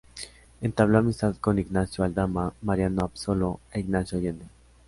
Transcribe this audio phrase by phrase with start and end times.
[0.61, 4.45] Entabló amistad con Ignacio Aldama, Mariano Abasolo e Ignacio Allende.